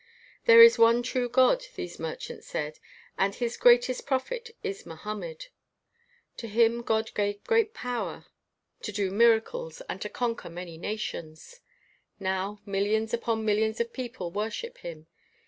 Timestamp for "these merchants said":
1.75-2.79